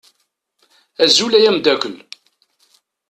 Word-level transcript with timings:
Azul 1.03 1.33
ay 1.37 1.45
amdakel. 1.49 1.95